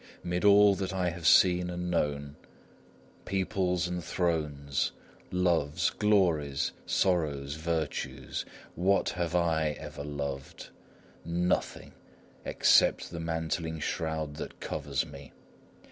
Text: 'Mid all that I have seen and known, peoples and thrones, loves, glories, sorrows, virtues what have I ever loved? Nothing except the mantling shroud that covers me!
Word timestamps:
'Mid 0.23 0.43
all 0.43 0.73
that 0.73 0.95
I 0.95 1.11
have 1.11 1.27
seen 1.27 1.69
and 1.69 1.91
known, 1.91 2.35
peoples 3.23 3.87
and 3.87 4.03
thrones, 4.03 4.93
loves, 5.29 5.91
glories, 5.91 6.71
sorrows, 6.87 7.53
virtues 7.53 8.43
what 8.73 9.09
have 9.09 9.35
I 9.35 9.73
ever 9.77 10.03
loved? 10.03 10.69
Nothing 11.23 11.91
except 12.45 13.11
the 13.11 13.19
mantling 13.19 13.79
shroud 13.79 14.37
that 14.37 14.59
covers 14.59 15.05
me! 15.05 15.33